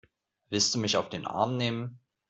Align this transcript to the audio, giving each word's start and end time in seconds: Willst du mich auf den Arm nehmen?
Willst 0.49 0.73
du 0.73 0.79
mich 0.79 0.97
auf 0.97 1.09
den 1.09 1.27
Arm 1.27 1.57
nehmen? 1.57 1.99